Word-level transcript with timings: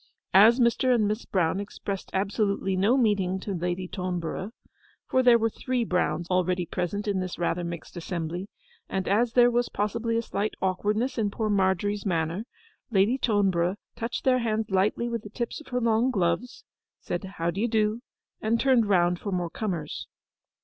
As 0.33 0.59
Mr. 0.59 0.95
and 0.95 1.07
Miss 1.07 1.25
Brown 1.25 1.59
expressed 1.59 2.09
absolutely 2.11 2.75
no 2.75 2.97
meaning 2.97 3.39
to 3.41 3.53
Lady 3.53 3.87
Toneborough 3.87 4.49
(for 5.07 5.21
there 5.21 5.37
were 5.37 5.51
three 5.51 5.83
Browns 5.83 6.27
already 6.31 6.65
present 6.65 7.07
in 7.07 7.19
this 7.19 7.37
rather 7.37 7.63
mixed 7.63 7.95
assembly), 7.95 8.47
and 8.89 9.07
as 9.07 9.33
there 9.33 9.51
was 9.51 9.69
possibly 9.69 10.17
a 10.17 10.23
slight 10.23 10.55
awkwardness 10.59 11.19
in 11.19 11.29
poor 11.29 11.51
Margery's 11.51 12.03
manner, 12.03 12.45
Lady 12.89 13.19
Toneborough 13.19 13.75
touched 13.95 14.23
their 14.23 14.39
hands 14.39 14.71
lightly 14.71 15.07
with 15.07 15.21
the 15.21 15.29
tips 15.29 15.61
of 15.61 15.67
her 15.67 15.79
long 15.79 16.09
gloves, 16.09 16.63
said, 16.99 17.23
'How 17.23 17.51
d'ye 17.51 17.67
do,' 17.67 18.01
and 18.41 18.59
turned 18.59 18.87
round 18.87 19.19
for 19.19 19.31
more 19.31 19.51
comers. 19.51 20.07